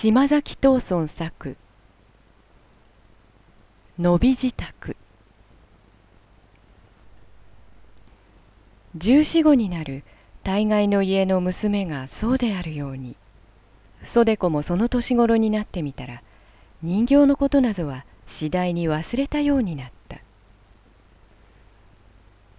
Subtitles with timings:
[0.00, 1.56] 島崎藤村作。
[3.98, 4.96] 伸び自宅。
[8.94, 10.04] 十四五になる
[10.44, 13.16] 大概の家の娘がそうであるように。
[14.04, 16.22] 袖子もその年頃になってみたら
[16.80, 20.18] 人形のことなどは次第に忘れたようになった。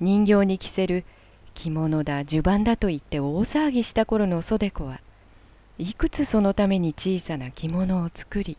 [0.02, 1.06] 人形に着せる
[1.54, 5.00] 着物だ襦袢だと言って大騒ぎした頃の袖子は
[5.79, 8.57] いくつそのために小さな着物を作り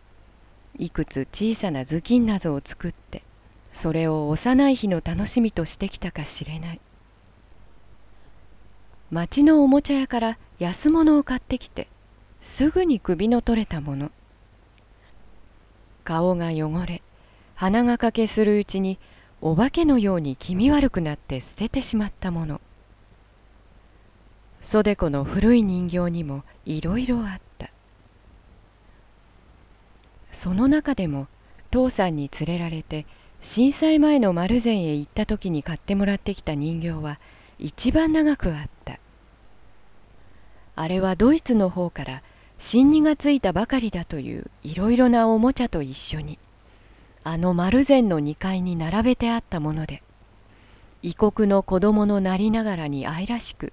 [0.79, 3.23] いくつ小さな頭巾などを作って
[3.75, 6.81] それを幼い日の楽しみとしてきたかしれない。
[9.11, 11.89] 町のおもちゃ屋から安物を買ってきて
[12.41, 14.11] すぐに首の取れたもの。
[16.05, 17.03] 顔が汚れ
[17.55, 18.99] 鼻がかけするうちに
[19.43, 22.63] お化けのように気味悪くなって捨ててしまったもの。
[24.61, 27.71] 袖子の古い人形にもいろいろあった。
[30.33, 31.27] その中でも
[31.71, 33.07] 父さんに連れられて
[33.43, 37.19] 震災前の丸善へ行った時に買ってもらってきた人形は
[37.59, 38.99] 一番長くあった。
[40.77, 42.23] あれはドイツの方から
[42.59, 46.39] 新荷がついたばかりだといういろいろなおもちゃと一緒に
[47.25, 50.03] あの丸善の2階に並べてあったもので
[51.03, 53.73] 異国の子供のなりながらに愛らしく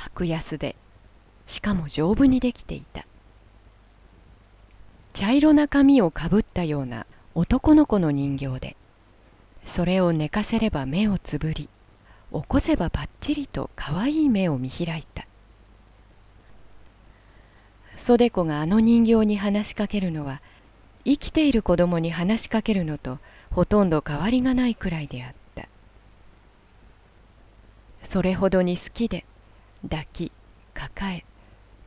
[0.00, 0.76] 格安で
[1.48, 3.04] しかも丈夫にできていた。
[5.12, 8.76] 茶色な髪をかぶったような男の子の人形で
[9.64, 11.68] それを寝かせれば目をつぶり
[12.32, 15.26] 起こせばぱっちりとかわいい目を見開いた。
[17.96, 20.40] 袖子があの人形に話しかけるのは
[21.04, 23.18] 生きている子供に話しかけるのと
[23.50, 25.68] ほとんど変わりがないくらいであった。
[28.04, 29.24] それほどに好きで
[29.82, 30.32] 抱き
[30.74, 31.24] 抱え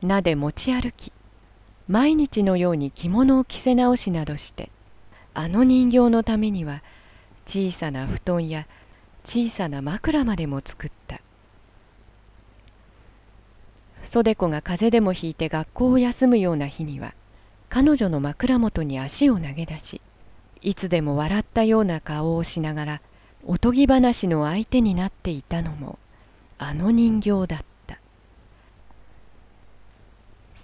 [0.06, 1.12] なで持ち歩き
[1.88, 4.70] 毎日のように着物を着せ直しなどして
[5.34, 6.82] あの人形のためには
[7.46, 8.66] 小さな布団や
[9.24, 11.20] 小さな枕までも作った。
[14.04, 17.14] 袖子が風邪でもひいて学校を休むような日には
[17.68, 20.00] 彼女の枕元に足を投げ出し
[20.60, 23.00] いつでも笑ったような顔をしながら
[23.46, 25.98] おとぎ話の相手になっていたのも
[26.58, 27.64] あの人形だった「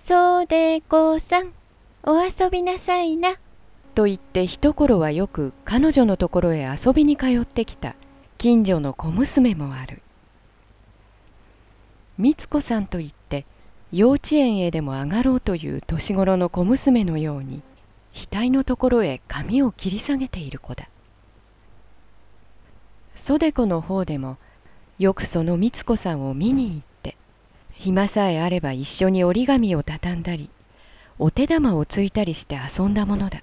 [0.08, 1.52] そうでごさん。
[2.02, 3.34] お遊びなさいな」
[3.94, 7.94] と言って一頃はよく彼女のところへ遊びに通ってきた
[8.38, 10.00] 近所の小娘もある。
[12.18, 13.44] 美津子さんといって
[13.92, 17.60] 幼稚園へでも上がろうという年頃の小娘のように
[18.32, 20.88] 額のところへ髪を切り下げている子だ。
[23.14, 24.38] 袖子の方でも
[24.98, 26.97] よくその美津子さんを見に行って
[27.78, 30.50] 暇さえあれば一緒に折り紙を畳んだり
[31.16, 33.42] お手玉をついたりして遊んだものだ。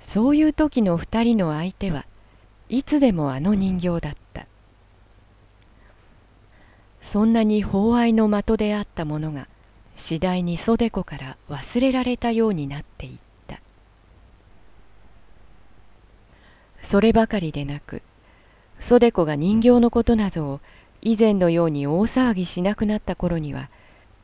[0.00, 2.04] そういう時の二人の相手は
[2.68, 4.46] いつでもあの人形だった。
[7.00, 9.46] そんなに法愛の的であったものが
[9.96, 13.60] 次第に袖子から忘れられたようになっていった。
[16.82, 18.02] そればかりでなく
[18.80, 20.60] 袖子が人形のことなどを
[21.06, 23.70] 以前のように大騒ぎしなくなった頃には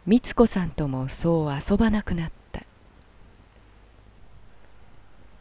[0.09, 2.65] 美津子さんともそう遊ばなくなった。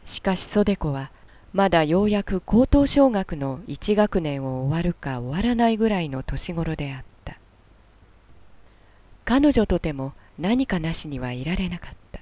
[0.06, 1.10] しかし袖子は
[1.52, 7.36] まだようやく高等小学の一学年を終わるか終わらないぐらいの年頃であった。
[9.24, 12.20] 彼女とても何かなしにはいられなかった。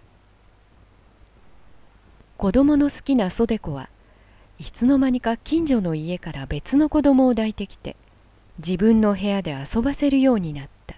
[2.38, 3.90] 子供の好きな袖子は
[4.58, 7.96] いつの間にか近所の家から別の子供を抱いてきて
[8.64, 10.96] 自分の部屋で遊ばせるようになった。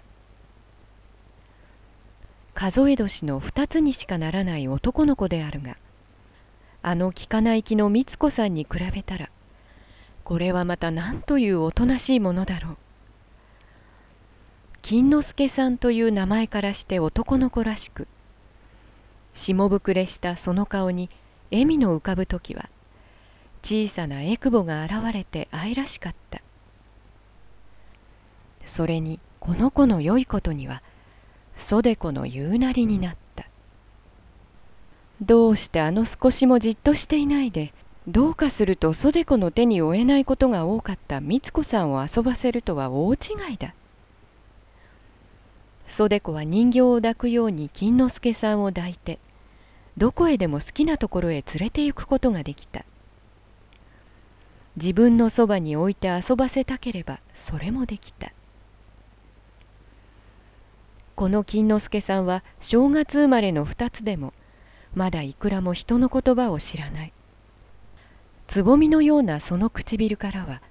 [2.53, 5.75] 数え年の二つにしかならない男の子であるが
[6.81, 9.29] あの聞かない気の美津子さんに比べたら
[10.23, 12.77] これはまた何というおとなしいものだろう。
[14.81, 18.07] 金之助さんという名前からして男の子らしく
[19.33, 21.09] 下膨れしたその顔に
[21.51, 22.69] 笑みの浮かぶ時は
[23.63, 26.41] 小さなえくぼが現れて愛らしかった。
[28.65, 30.81] それにこの子の良いことには
[31.57, 33.45] 袖子の言うなりになった。
[35.21, 37.73] どうしてあの少しもじっとしていないで
[38.07, 43.17] どうかすると袖子の手に負えないことが多かった美津子さんを遊ばせるとは大違
[43.53, 43.73] いだ。
[45.87, 49.19] 袖子は人形を抱くように金之助さんを抱いて
[49.95, 52.83] どこへでも好きなところへ連れて行くことができた。
[54.75, 58.33] 自分のそばに置いて遊ばせたければそれもできた。
[61.15, 64.33] この金之助さんは正月生まれの二つでも
[64.95, 67.13] まだいくらも人の言葉を知らない。
[68.47, 70.61] つぼみのようなその唇からは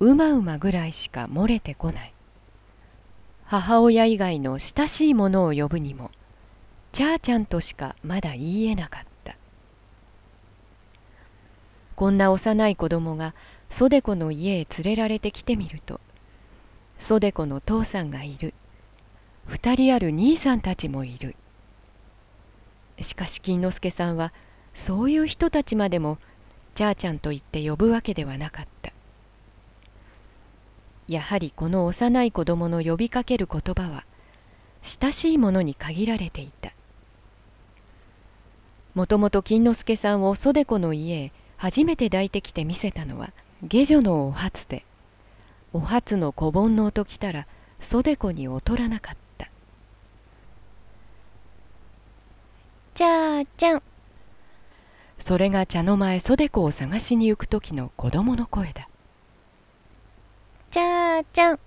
[0.00, 2.14] うまうまぐらいしか漏れてこない。
[3.44, 6.10] 母親以外の親しいものを呼ぶにも
[6.92, 9.36] ちゃーちゃんとしかまだ言いえなかった。
[11.94, 13.34] こんな幼い子供が
[13.70, 16.00] 袖子の家へ連れられてきてみると
[16.98, 18.54] 袖子の父さんがいる。
[19.46, 21.36] 二人ある兄さんたちもいる。
[23.00, 24.32] しかし金之助さんは
[24.74, 26.18] そういう人たちまでも
[26.74, 28.92] ちゃーちゃんと言って呼ぶわけではなかった。
[31.08, 34.04] やはりこの幼い子供の呼びかける言葉は
[34.82, 36.72] 親しいものに限られていた。
[38.94, 43.32] もともと金之助さんを袖子の家へ初めて抱いてきて見せたのは
[43.62, 44.84] 下女のお初で
[45.72, 47.46] お初の小盆の音来たら
[47.80, 49.23] 袖子に劣らなかった。
[52.94, 53.82] ちゃーちゃん。
[55.18, 58.88] それが茶の前袖子を探しに行く時の子供の声だ。
[60.70, 61.58] ちゃーちゃん。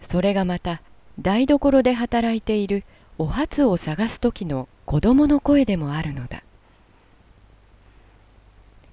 [0.00, 0.82] それがまた
[1.20, 2.82] 台所で働いている
[3.18, 6.42] お初を探す時の子供の声でもあるのだ。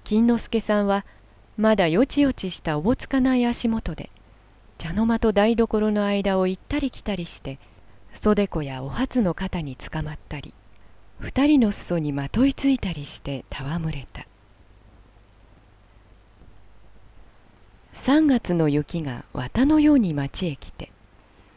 [0.04, 1.04] 金之助さんは
[1.56, 4.10] まだよちよちしたおぼつかない足元で
[4.78, 7.58] 茶の間と台所の間を行ったり来たりして
[8.14, 10.54] 袖子やお初の肩につかまったり
[11.20, 14.26] 二人の裾にまといついたりして戯れた。
[17.94, 20.90] 3月の雪が綿のように町へ来て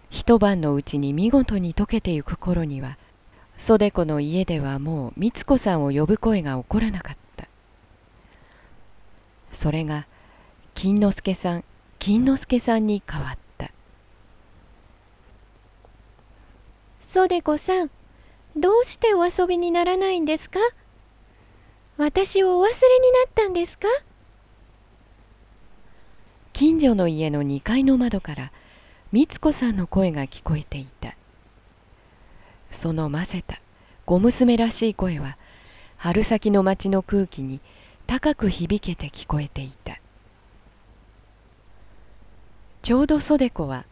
[0.09, 2.97] 一晩のうちに見事に溶けてゆく頃には
[3.57, 7.47] 袖子の家ではもう美津子さんを呼ぶ声が起こらなかった。
[9.53, 10.05] それが
[10.75, 11.63] 金之助さん
[11.99, 13.71] 金之助さんに変わった。
[16.99, 17.91] 袖子さん
[18.55, 20.59] どうしてお遊びにならないんですか？
[21.97, 22.77] 私をお忘れにな
[23.27, 23.87] ったんですか？
[26.53, 28.51] 近所の家の2階の窓から
[29.11, 31.15] 美津子さんの声が聞こえていた。
[32.71, 33.59] そのませた
[34.05, 35.37] 小娘らしい声は
[35.97, 37.59] 春先の町の空気に
[38.05, 39.99] 高く響けて聞こえていた。
[42.83, 43.85] ちょうど袖子は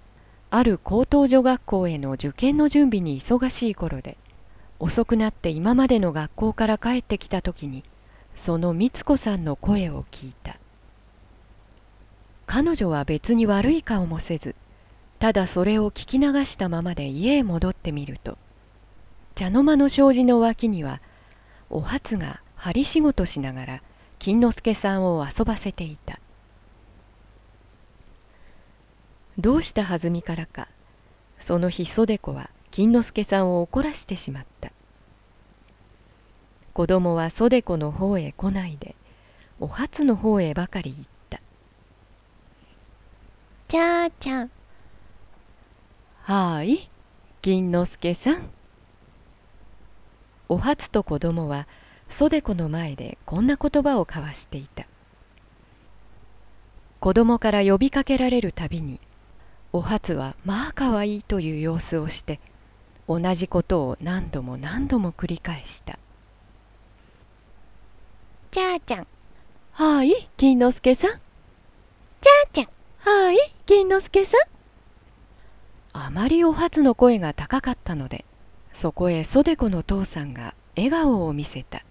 [0.49, 4.17] ある高等女学校への受験の準備に忙しい頃で
[4.81, 7.83] 遅くなって今までの学校から帰ってきた時に
[8.35, 10.57] その美津子さんの声を聞いた。
[12.47, 14.55] 彼女は別に悪い顔もせず
[15.19, 18.39] ただそれを聞き流したままで家へ戻ってみると
[19.35, 20.99] 茶の間の障子の脇には
[21.69, 23.81] お初が針仕事しながら
[24.17, 26.19] 金之助さんを遊ばせていた。
[29.37, 30.67] どうしたはずみからか
[31.39, 34.71] その日袖子は金之助さんを怒らしてしまった。
[36.73, 38.95] 子供は袖子の方へ来ないで
[39.59, 41.41] お初の方へばかり行った。
[43.67, 44.51] ちゃーちゃん。
[46.23, 46.89] はい
[47.41, 48.49] 金之助さん。
[50.47, 51.67] お初と子供は
[52.09, 54.85] 袖子の前でこんな言葉を交わしていた。
[57.01, 58.99] 子供から呼びかけられるたびに
[59.73, 62.39] お初はまあかわいいという様子をして
[63.19, 65.99] 同じことを何度も何度も繰り返した。
[68.51, 69.07] ちゃーちゃん。
[69.73, 71.11] はい金之助さん。
[71.11, 72.67] ちゃーちゃん。
[72.99, 74.41] はい金之助さん。
[75.93, 78.23] あまりお初の声が高かったので
[78.73, 81.83] そこへ袖子の父さんが笑顔を見せた。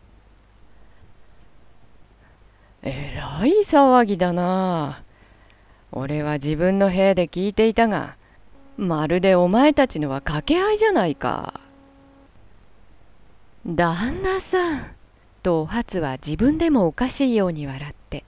[2.83, 5.03] えらい騒ぎだな。
[5.93, 8.17] 俺は自分の部屋で聞いていたが
[8.81, 11.61] まるでお前たちのは掛け合いじゃないか。
[13.67, 14.87] 旦那さん
[15.43, 18.25] とお初は自分でもおかしいように笑って。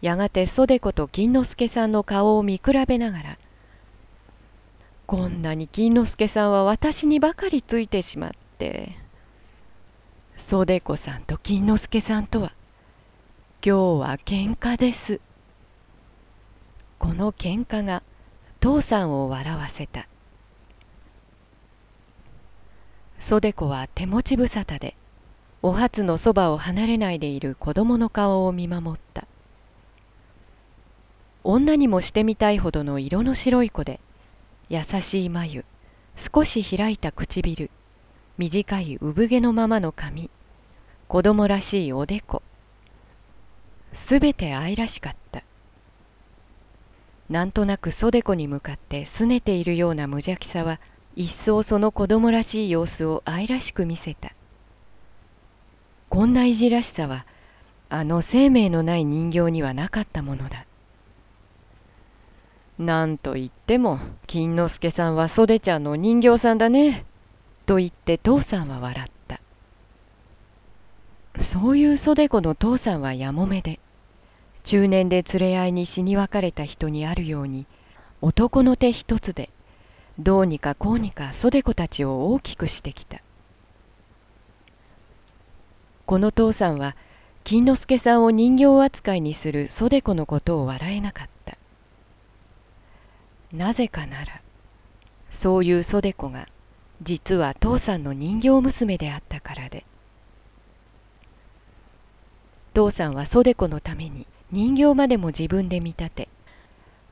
[0.00, 3.38] やがて袖子と金之助さんの顔を見比べながら
[5.06, 8.96] こんなに金之助さんは私にばかりついてしまって
[10.38, 12.54] 袖子さんと金之助さんとは
[13.62, 15.20] 今日は喧嘩です。
[16.98, 18.02] この喧嘩が
[18.60, 20.06] 父さんを笑わせた。
[23.18, 24.96] 袖子は手持ち無沙汰で
[25.62, 29.26] お初のそばを離れないでいる子供の顔を見守った。
[31.42, 33.98] 女にもしてみたいほどの色の白い子で
[34.68, 35.64] 優しい眉
[36.16, 37.70] 少し開いた唇
[38.36, 40.30] 短い産毛のままの髪
[41.08, 42.42] 子供らしいおでこ
[43.94, 45.42] すべて愛らしかった。
[47.30, 50.80] なんとなく袖子に向かって拗ねているような無邪気さは
[51.14, 54.32] 一層その子供らしい様子を愛らしく見せた。
[56.08, 57.24] こんないじらしさは
[57.88, 60.66] あの生命のない人形にはなかったものだ。
[62.80, 67.04] なんといっても金之助さんは袖ちゃんの人形さんだね
[67.64, 69.40] と言って父さんは笑った。
[71.40, 73.78] そういう袖子の父さんはやもめで
[74.70, 77.66] 中年で連れ合いに死に別れた人にあるように
[78.20, 79.50] 男の手一つで
[80.20, 83.20] どうにかこうにか袖子たちを大きくしてきた。
[86.06, 86.94] この父さんは
[87.42, 91.58] 金之助さんを人形扱いにする袖子のことを笑えなかった。
[93.52, 94.40] なぜかなら
[95.30, 96.46] そういう袖子が
[97.02, 99.84] 実は父さんの人形娘であったからで。
[102.72, 106.28] 父さんは袖子のために人形までも自分で見立て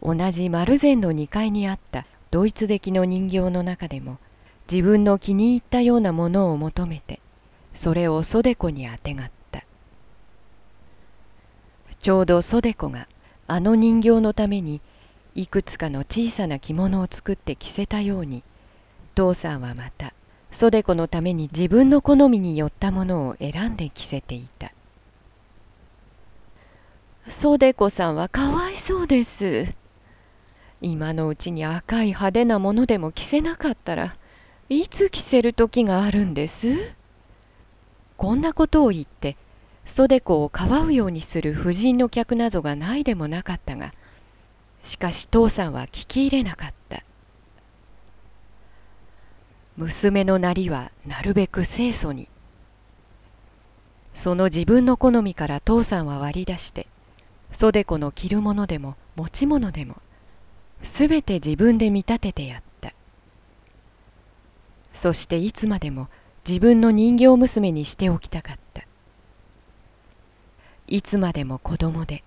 [0.02, 4.18] 同じ丸善の2階にあったドイツ的の人形の中でも
[4.71, 7.21] 自分の気に入ったようなものを求めて
[7.75, 9.38] それを袖子にあてがった。
[12.00, 13.09] ちょうど袖子が
[13.47, 14.80] あの人形のために
[15.35, 18.42] いくつかの小さな着物を作って着せたように
[19.14, 20.14] 父さんはまた
[20.50, 24.73] 袖子のために自分の好みによったものを選んで着せていた。
[27.30, 29.73] 袖子さんはかわいそうです。
[30.80, 34.16] 今のうちに赤い派手なものでも着せなかったら
[34.68, 36.94] いつ着せる時があるんです？
[38.16, 39.37] こんなことを言って
[39.85, 43.92] 袖子をかばうようにする婦人の客などがないでもなかったが
[44.85, 47.02] しかし父さんは聞き入れなかった。
[49.76, 52.28] 娘のなりはなるべく清楚に。
[54.14, 56.88] その自分の好みから父さんは割り出して
[57.52, 59.97] 袖子の着るものでも持ち物でも
[60.83, 62.93] すべて自分で見立ててやった。
[64.95, 66.09] そしていつまでも
[66.49, 68.85] 自分の人形娘にしておきたかった。
[70.87, 72.25] いつまでも子供で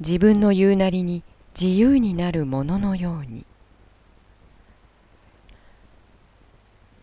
[0.00, 1.22] 自分の言うなりに
[1.58, 3.44] 自由になるもののように。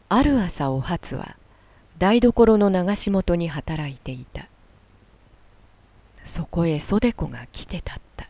[0.10, 1.38] ある朝お初は
[1.98, 4.48] 台所の流し元に働いていた。
[6.26, 8.28] そこへ袖子が来て立った。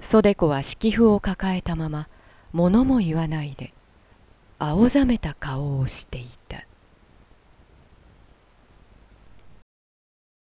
[0.00, 2.08] 袖子は敷布を抱えたまま
[2.52, 3.72] 物も言わないで
[4.58, 6.65] 青ざめた顔をしていた。